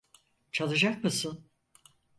[0.51, 1.47] Çalacak mısın?